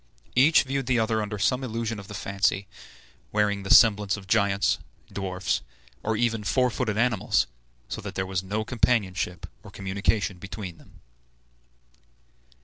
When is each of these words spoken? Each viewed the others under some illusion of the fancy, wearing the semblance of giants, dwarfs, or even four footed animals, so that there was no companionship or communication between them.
Each 0.35 0.63
viewed 0.63 0.87
the 0.87 0.97
others 0.97 1.21
under 1.21 1.37
some 1.37 1.63
illusion 1.63 1.99
of 1.99 2.07
the 2.07 2.15
fancy, 2.15 2.67
wearing 3.31 3.61
the 3.61 3.69
semblance 3.69 4.17
of 4.17 4.25
giants, 4.25 4.79
dwarfs, 5.13 5.61
or 6.01 6.17
even 6.17 6.43
four 6.43 6.71
footed 6.71 6.97
animals, 6.97 7.45
so 7.87 8.01
that 8.01 8.15
there 8.15 8.25
was 8.25 8.41
no 8.41 8.65
companionship 8.65 9.45
or 9.61 9.69
communication 9.69 10.39
between 10.39 10.79
them. 10.79 11.01